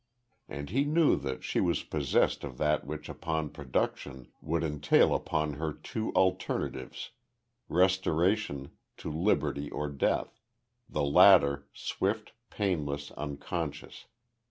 And 0.49 0.71
he 0.71 0.83
knew 0.83 1.15
that 1.17 1.43
she 1.43 1.59
was 1.61 1.83
possessed 1.83 2.43
of 2.43 2.57
that 2.57 2.87
which 2.87 3.07
upon 3.07 3.51
production 3.51 4.31
would 4.41 4.63
entail 4.63 5.13
upon 5.13 5.53
her 5.53 5.71
two 5.73 6.11
alternatives 6.13 7.11
restoration, 7.69 8.71
to 8.97 9.11
liberty 9.11 9.69
or 9.69 9.89
death 9.89 10.39
the 10.89 11.03
latter, 11.03 11.67
swift, 11.71 12.33
painless, 12.49 13.11
unconscious. 13.11 14.05